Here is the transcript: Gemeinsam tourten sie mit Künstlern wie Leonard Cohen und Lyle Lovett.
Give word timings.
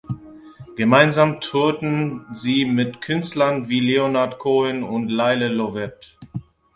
Gemeinsam 0.77 1.39
tourten 1.41 2.25
sie 2.33 2.65
mit 2.65 3.01
Künstlern 3.01 3.69
wie 3.69 3.81
Leonard 3.81 4.39
Cohen 4.39 4.81
und 4.81 5.09
Lyle 5.09 5.47
Lovett. 5.47 6.17